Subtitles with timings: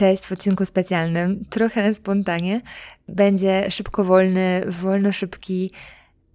[0.00, 2.60] Cześć w odcinku specjalnym, trochę na spontanie.
[3.08, 5.70] Będzie szybko wolny, wolno szybki.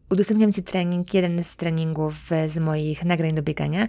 [0.10, 2.16] Udostępniam Ci trening, jeden z treningów
[2.48, 3.88] z moich nagrań do biegania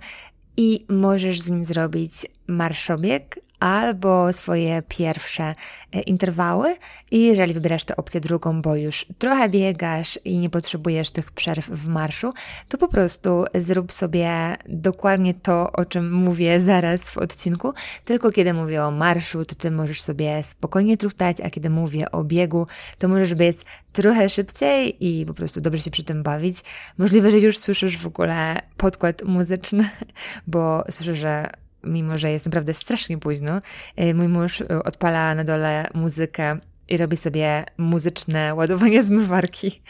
[0.56, 2.12] i możesz z nim zrobić
[2.48, 5.52] marszobieg albo swoje pierwsze
[5.92, 6.76] e, interwały
[7.10, 11.68] i jeżeli wybierasz tę opcję drugą, bo już trochę biegasz i nie potrzebujesz tych przerw
[11.68, 12.32] w marszu,
[12.68, 17.72] to po prostu zrób sobie dokładnie to, o czym mówię zaraz w odcinku,
[18.04, 22.24] tylko kiedy mówię o marszu, to ty możesz sobie spokojnie truchtać, a kiedy mówię o
[22.24, 22.66] biegu,
[22.98, 26.56] to możesz biec trochę szybciej i po prostu dobrze się przy tym bawić.
[26.98, 29.90] Możliwe, że już słyszysz w ogóle podkład muzyczny,
[30.46, 31.50] bo słyszę, że
[31.86, 33.60] mimo że jest naprawdę strasznie późno,
[34.00, 39.82] y, mój mąż y, odpala na dole muzykę i robi sobie muzyczne ładowanie zmywarki.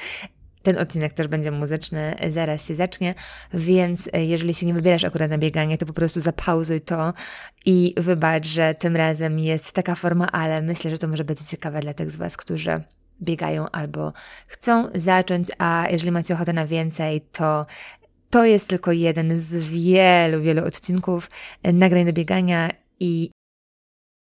[0.63, 3.15] Ten odcinek też będzie muzyczny, zaraz się zacznie,
[3.55, 7.13] więc y, jeżeli się nie wybierasz akurat na bieganie, to po prostu zapauzuj to
[7.65, 11.81] i wybacz, że tym razem jest taka forma, ale myślę, że to może być ciekawe
[11.81, 12.83] dla tych z Was, którzy
[13.23, 14.13] biegają albo
[14.47, 17.66] chcą zacząć, a jeżeli macie ochotę na więcej, to
[18.30, 21.30] to jest tylko jeden z wielu, wielu odcinków
[21.63, 23.30] e, nagrań do biegania i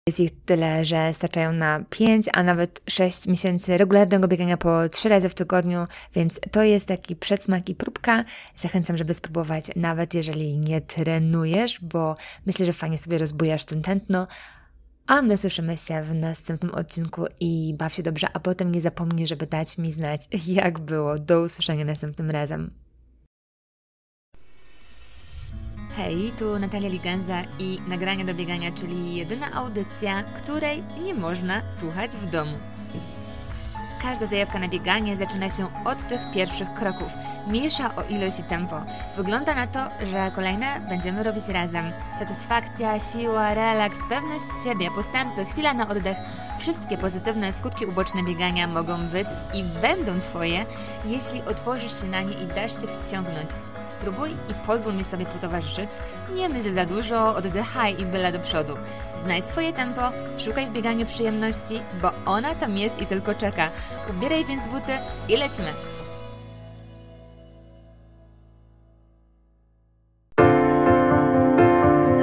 [0.09, 5.09] jest ich tyle, że starczają na 5, a nawet 6 miesięcy regularnego biegania po 3
[5.09, 8.25] razy w tygodniu, więc to jest taki przedsmak i próbka.
[8.57, 12.14] Zachęcam, żeby spróbować, nawet jeżeli nie trenujesz, bo
[12.47, 14.27] myślę, że fajnie sobie rozbujasz ten tętno.
[15.07, 19.27] A my słyszymy się w następnym odcinku i baw się dobrze, a potem nie zapomnij,
[19.27, 21.19] żeby dać mi znać, jak było.
[21.19, 22.86] Do usłyszenia następnym razem.
[25.97, 32.11] Hej, tu Natalia Liganza i nagranie do biegania, czyli jedyna audycja, której nie można słuchać
[32.11, 32.58] w domu.
[34.02, 37.12] Każda zajawka na bieganie zaczyna się od tych pierwszych kroków.
[37.48, 38.77] Mniejsza o ilość i tempo.
[39.17, 41.91] Wygląda na to, że kolejne będziemy robić razem.
[42.19, 46.17] Satysfakcja, siła, relaks, pewność siebie, postępy, chwila na oddech.
[46.58, 50.67] Wszystkie pozytywne skutki uboczne biegania mogą być i będą Twoje,
[51.05, 53.51] jeśli otworzysz się na nie i dasz się wciągnąć.
[53.86, 55.91] Spróbuj i pozwól mi sobie potowarzyszyć.
[56.35, 58.77] Nie myśl za dużo, oddychaj i byle do przodu.
[59.17, 60.01] Znajdź swoje tempo,
[60.39, 63.70] szukaj w bieganiu przyjemności, bo ona tam jest i tylko czeka.
[64.11, 64.92] Ubieraj więc buty
[65.29, 65.73] i lecimy.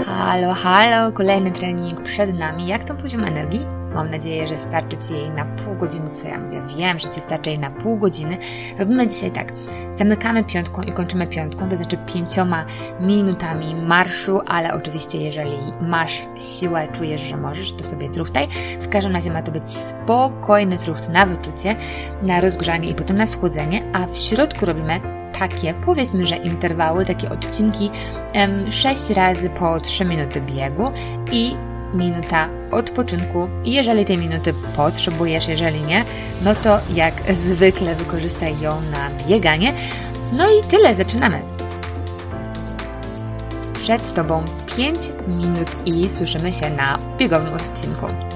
[0.05, 2.67] Halo, halo, kolejny trening przed nami.
[2.67, 3.82] Jak tam poziom energii?
[3.93, 6.61] Mam nadzieję, że starczy Ci jej na pół godziny, co ja mówię.
[6.77, 8.37] Wiem, że Ci starczy jej na pół godziny.
[8.79, 9.53] Robimy dzisiaj tak.
[9.91, 12.65] Zamykamy piątką i kończymy piątką, to znaczy pięcioma
[12.99, 18.47] minutami marszu, ale oczywiście jeżeli masz siłę, czujesz, że możesz, to sobie truchtaj.
[18.79, 21.75] W każdym razie ma to być spokojny trucht na wyczucie,
[22.21, 25.01] na rozgrzanie i potem na schłodzenie, a w środku robimy
[25.39, 27.91] takie, powiedzmy, że interwały, takie odcinki,
[28.69, 30.91] 6 razy po 3 minuty biegu
[31.31, 31.55] i
[31.93, 33.49] minuta odpoczynku.
[33.63, 36.05] Jeżeli tej minuty potrzebujesz, jeżeli nie,
[36.43, 39.73] no to jak zwykle wykorzystaj ją na bieganie.
[40.31, 41.41] No i tyle, zaczynamy.
[43.73, 44.45] Przed Tobą
[44.77, 48.32] 5 minut i słyszymy się na biegowym odcinku.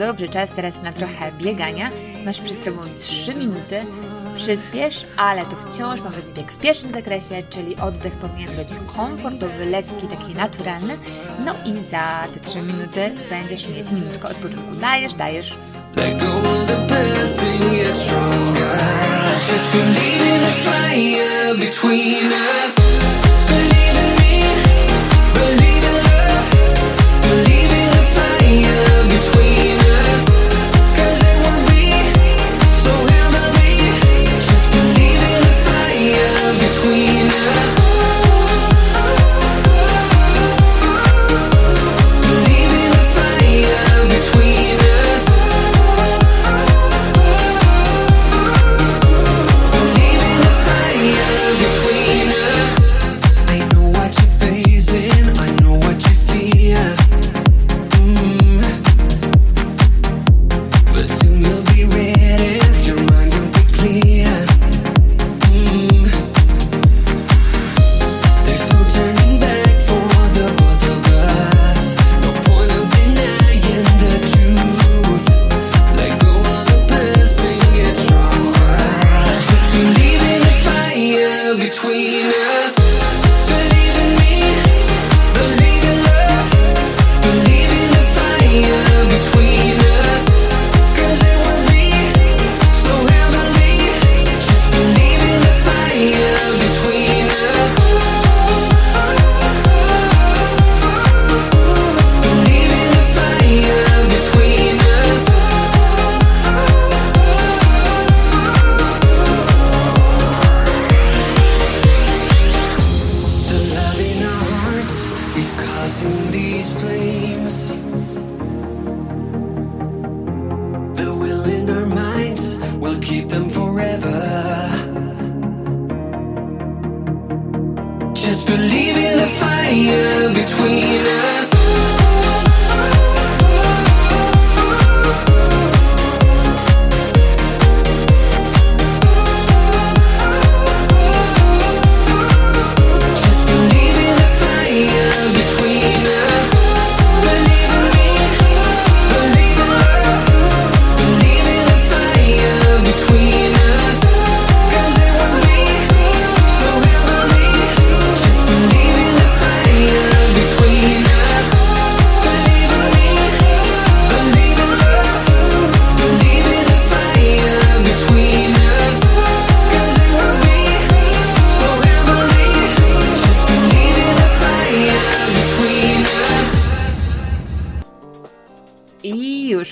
[0.00, 1.90] Dobrze, czas teraz na trochę biegania.
[2.24, 3.76] Masz przed sobą 3 minuty.
[4.36, 9.66] Przyspiesz, ale to wciąż ma być bieg w pierwszym zakresie, czyli oddech powinien być komfortowy,
[9.66, 10.98] lekki, taki naturalny.
[11.44, 14.72] No i za te 3 minuty będziesz mieć minutkę odpoczynku.
[14.80, 15.58] Dajesz, dajesz.
[15.96, 18.78] Let go of the past and get stronger.
[19.52, 22.89] Just believe in the fire between us.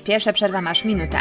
[0.02, 1.18] Pierwsza przerwa masz minutę.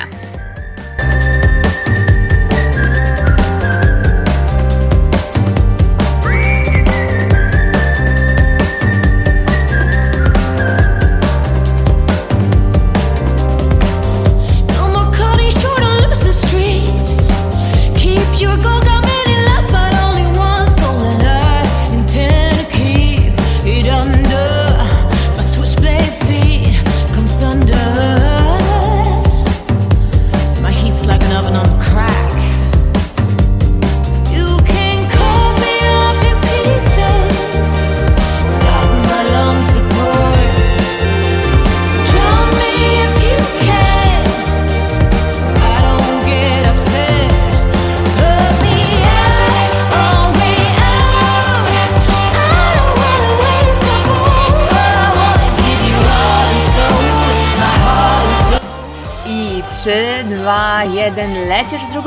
[61.77, 62.06] Jeden, lecisz z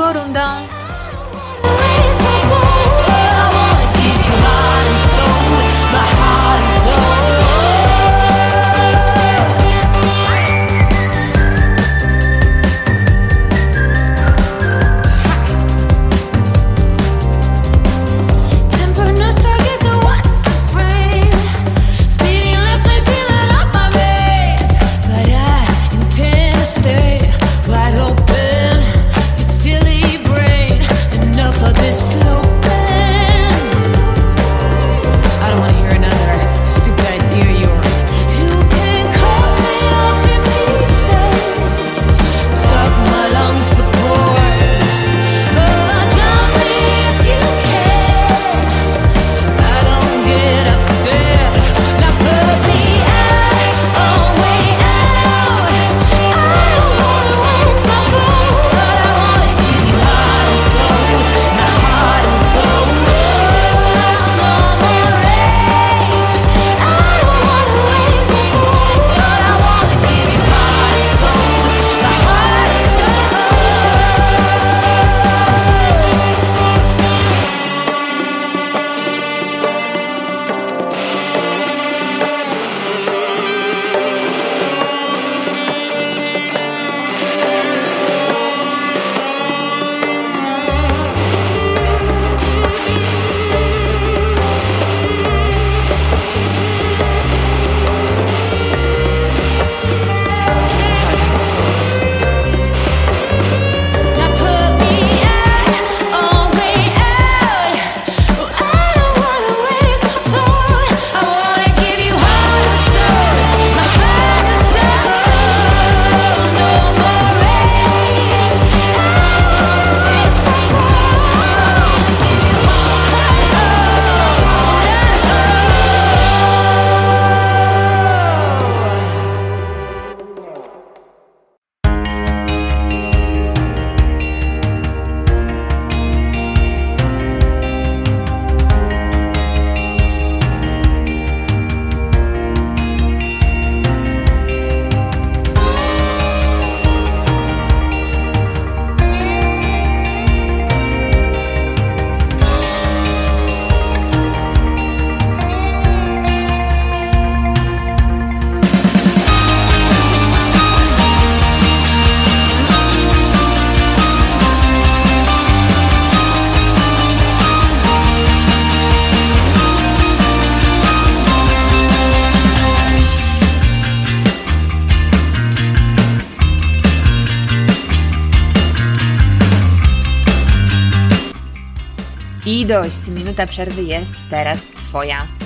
[182.71, 185.40] dość, minuta przerwy jest teraz Twoja.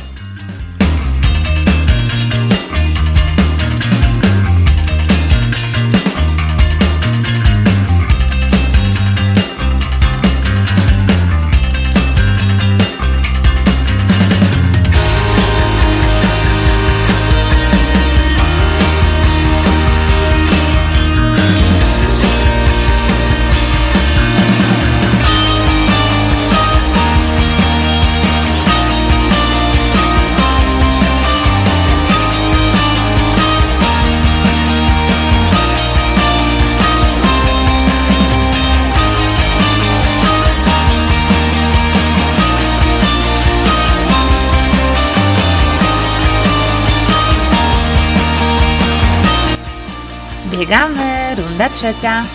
[50.66, 52.26] Biegamy, runda trzecia.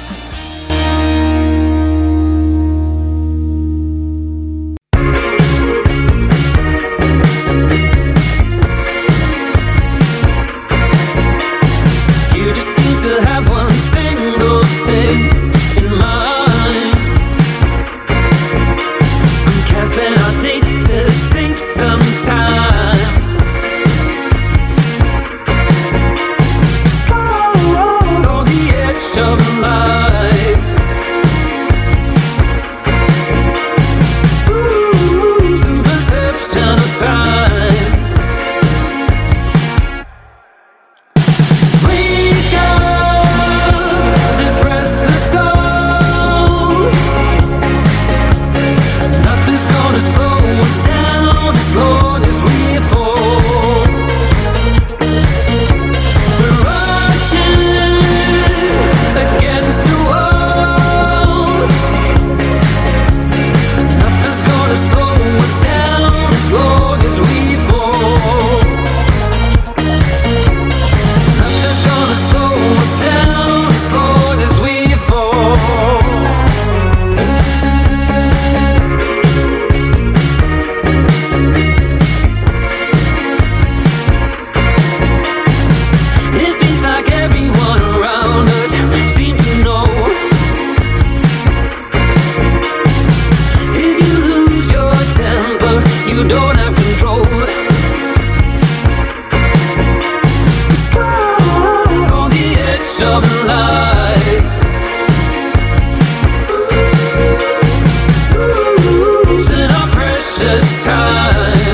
[110.90, 111.69] Jeden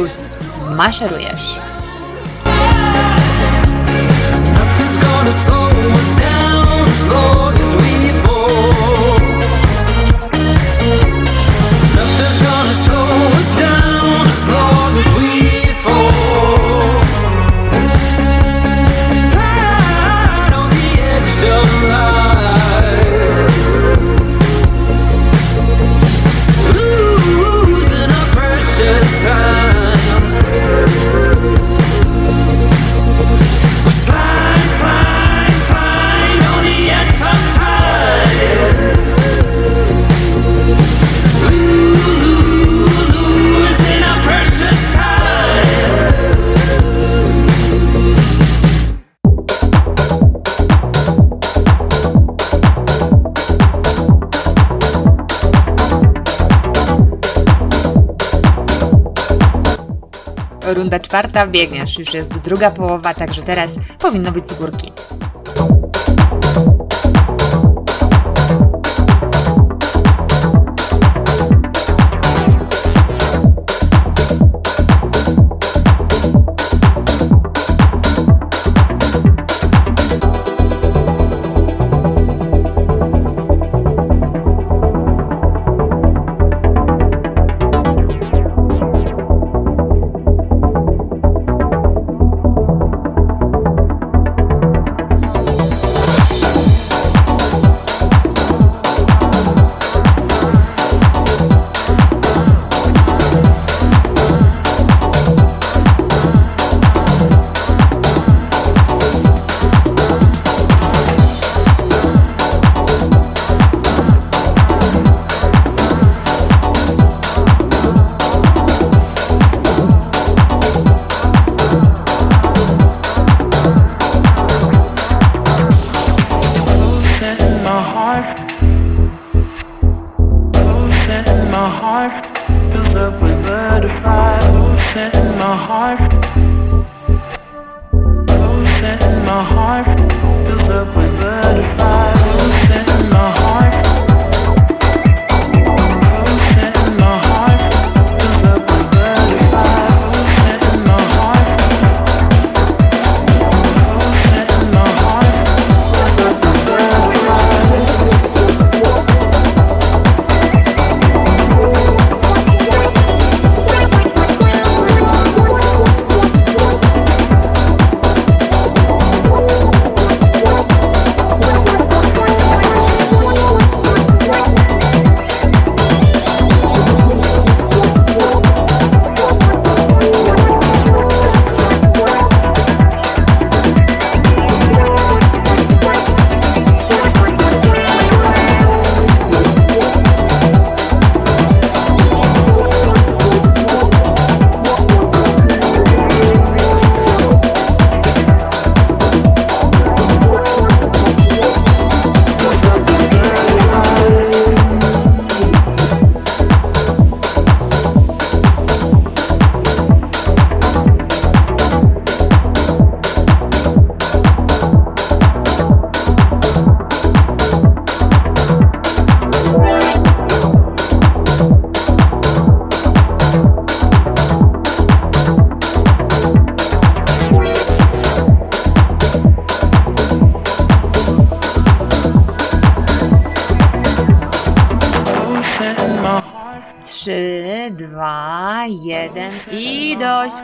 [0.00, 0.18] Rose,
[0.76, 1.58] maszerujesz.
[60.90, 64.92] Runda czwarta, biegniesz, już jest druga połowa, także teraz powinno być z górki.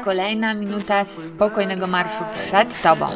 [0.07, 3.07] Kolejna minuta spokojnego marszu przed tobą.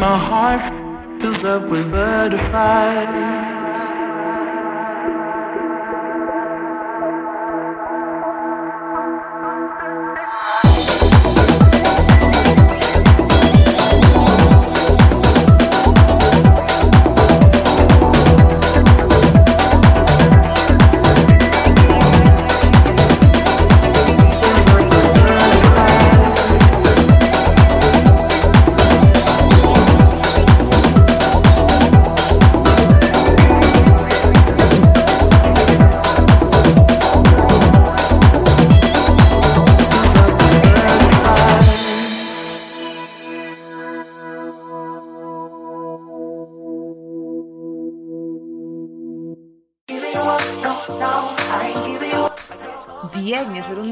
[0.00, 0.72] my heart
[1.44, 3.15] up with butterflies.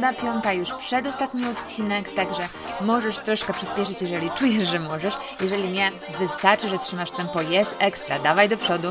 [0.04, 2.48] Runda piąta, już przedostatni odcinek, także
[2.80, 5.14] możesz troszkę przyspieszyć, jeżeli czujesz, że możesz.
[5.40, 8.18] Jeżeli nie, wystarczy, że trzymasz tempo, jest ekstra.
[8.18, 8.88] Dawaj do przodu.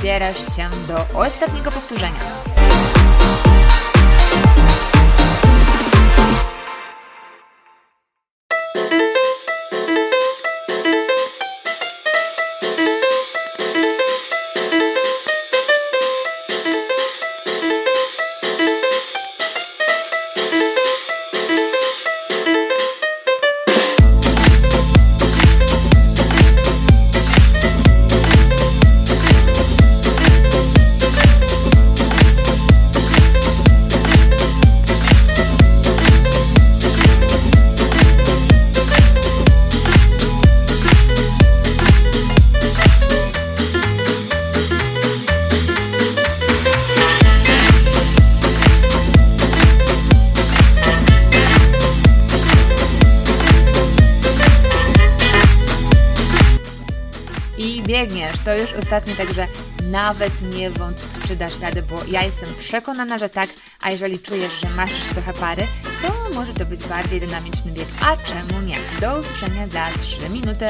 [0.00, 2.49] Zbierasz się do ostatniego powtórzenia.
[61.30, 65.06] Czy dasz radę, bo ja jestem przekonana, że tak, a jeżeli czujesz, że masz już
[65.06, 65.66] trochę pary,
[66.02, 68.76] to może to być bardziej dynamiczny bieg, a czemu nie?
[69.00, 70.66] Do usłyszenia za 3 minuty.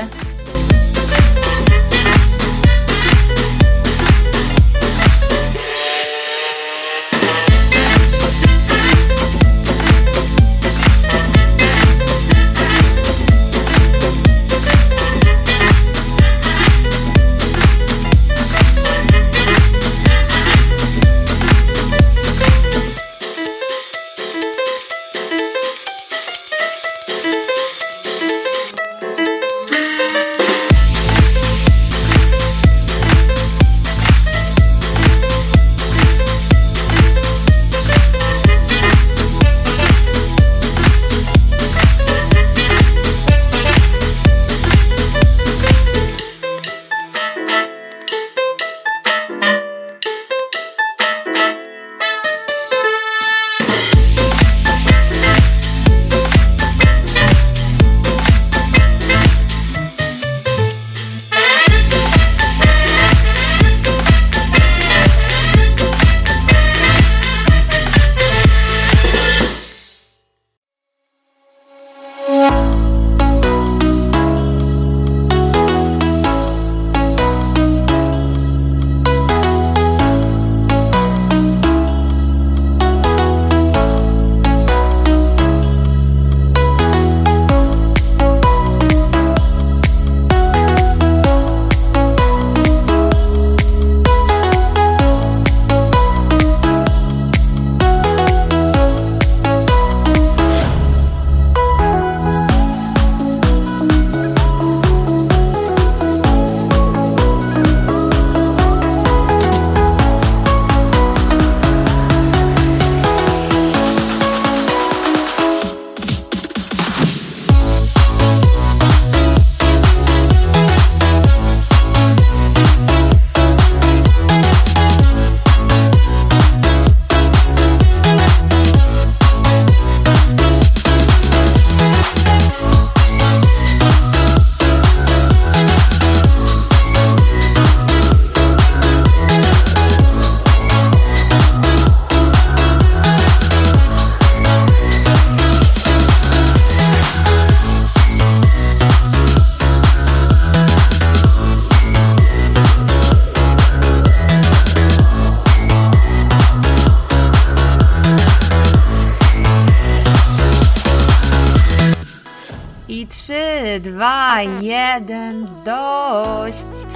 [164.90, 166.86] 2, 1, dość!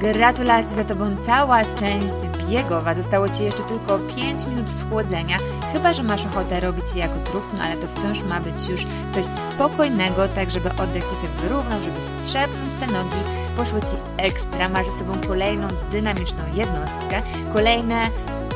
[0.00, 2.14] Gratulacje za Tobą cała część
[2.48, 2.94] biegowa.
[2.94, 5.36] Zostało Ci jeszcze tylko 5 minut schłodzenia.
[5.72, 8.86] Chyba, że masz ochotę robić je jako trucht, no ale to wciąż ma być już
[9.10, 13.22] coś spokojnego, tak żeby oddech Ci się wyrównał, żeby strzepnąć te nogi.
[13.56, 14.68] Poszło Ci ekstra.
[14.68, 17.22] Masz ze sobą kolejną dynamiczną jednostkę.
[17.52, 18.02] Kolejne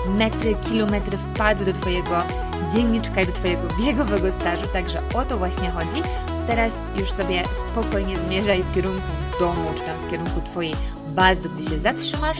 [0.08, 2.22] metry, kilometry wpadły do Twojego
[2.74, 6.02] dzienniczka i do Twojego biegowego stażu, także o to właśnie chodzi.
[6.46, 9.08] Teraz już sobie spokojnie zmierzaj w kierunku
[9.40, 10.74] domu, czy tam w kierunku Twojej
[11.08, 12.38] bazy, gdy się zatrzymasz.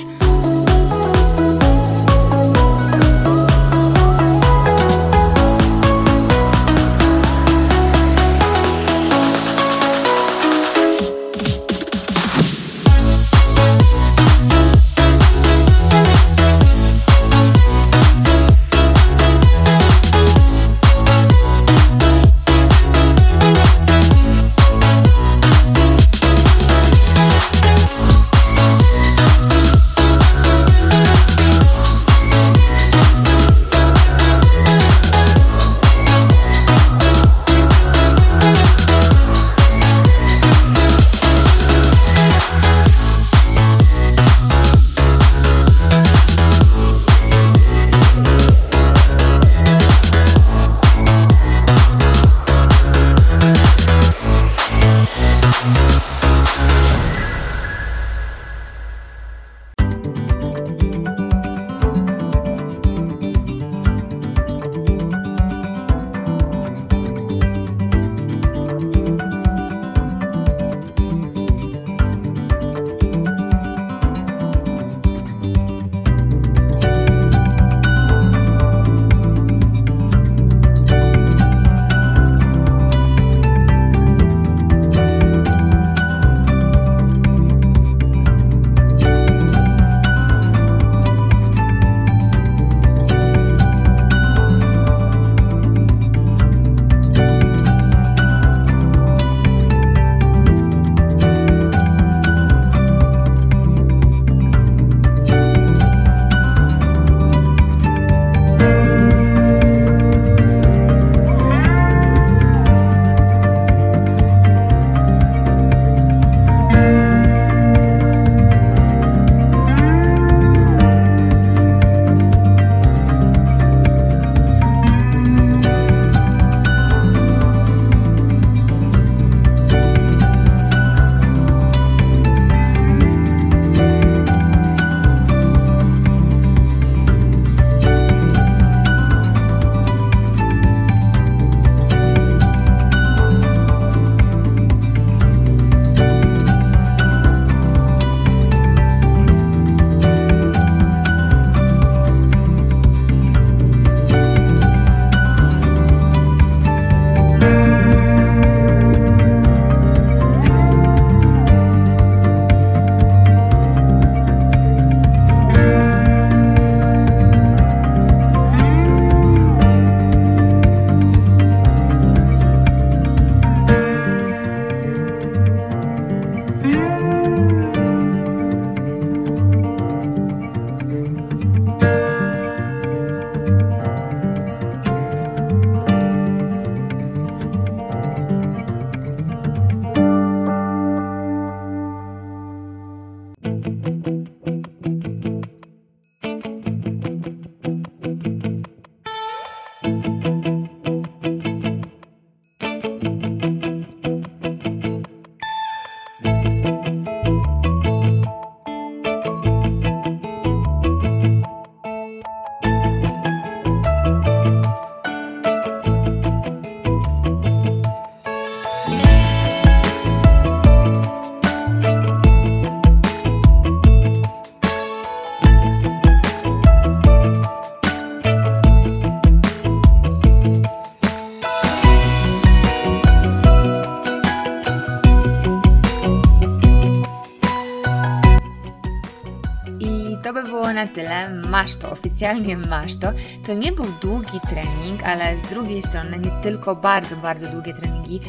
[241.63, 243.13] Masz to, oficjalnie masz to.
[243.47, 248.21] To nie był długi trening, ale z drugiej strony nie tylko bardzo, bardzo długie treningi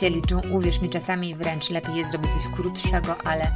[0.00, 0.40] się liczą.
[0.52, 3.50] Uwierz mi, czasami wręcz lepiej jest zrobić coś krótszego, ale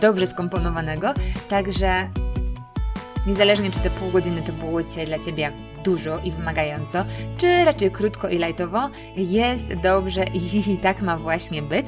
[0.00, 1.14] dobrze skomponowanego.
[1.48, 2.08] Także
[3.26, 5.52] niezależnie czy te pół godziny to było dla Ciebie
[5.84, 7.04] dużo i wymagająco,
[7.38, 11.86] czy raczej krótko i lajtowo, jest dobrze i tak ma właśnie być.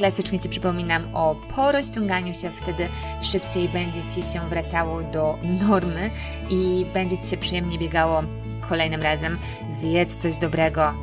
[0.00, 2.88] Klasycznie Ci przypominam o porozciąganiu się, wtedy
[3.22, 5.38] szybciej będzie Ci się wracało do
[5.68, 6.10] normy
[6.50, 8.22] i będzie Ci się przyjemnie biegało
[8.68, 9.38] kolejnym razem.
[9.68, 10.94] Zjedz coś dobrego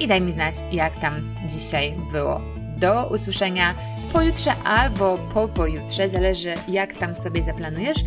[0.00, 2.40] i daj mi znać, jak tam dzisiaj było.
[2.76, 3.74] Do usłyszenia
[4.12, 7.98] pojutrze albo po pojutrze, zależy jak tam sobie zaplanujesz.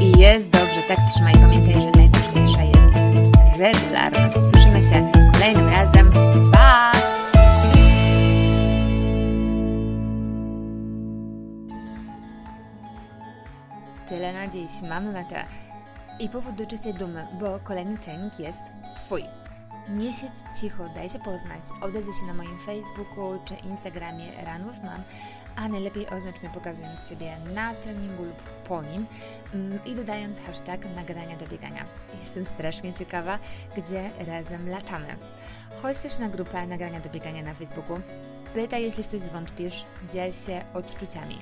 [0.00, 1.34] I jest dobrze, tak trzymaj.
[1.34, 2.92] Pamiętaj, że najważniejsza jest
[3.58, 4.38] regularność.
[4.50, 6.31] Słyszymy się kolejnym razem.
[14.12, 14.70] Tyle na dziś.
[14.82, 15.44] Mamy metę.
[16.18, 18.60] I powód do czystej dumy, bo kolejny trening jest
[18.96, 19.24] Twój.
[19.88, 21.64] Nie siedź cicho, daj się poznać.
[21.82, 25.02] Odezwij się na moim Facebooku czy Instagramie Run with Mom,
[25.56, 29.06] a najlepiej oznacz mnie pokazując siebie na treningu lub po nim
[29.54, 31.84] mm, i dodając hashtag nagrania do biegania.
[32.20, 33.38] Jestem strasznie ciekawa,
[33.76, 35.16] gdzie razem latamy.
[35.82, 38.00] Chodź też na grupę nagrania do biegania na Facebooku.
[38.54, 41.38] Pytaj, jeśli w coś zwątpisz, dziel się odczuciami.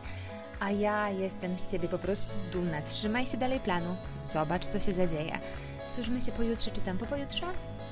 [0.61, 2.83] A ja jestem z Ciebie po prostu dumna.
[2.83, 3.97] Trzymaj się dalej planu,
[4.33, 5.39] zobacz, co się zadzieje.
[5.87, 7.47] Słyszymy się pojutrze czy tam po pojutrze?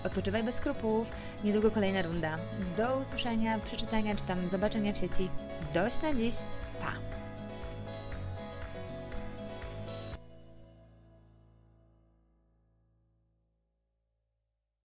[0.04, 1.12] Odpoczywaj bez skrupułów.
[1.44, 2.38] Niedługo kolejna runda.
[2.76, 5.30] Do usłyszenia, przeczytania czy tam zobaczenia w sieci.
[5.74, 6.34] Dość na dziś.
[6.80, 7.17] Pa!